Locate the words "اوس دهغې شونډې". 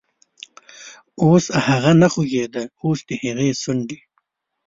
2.83-3.99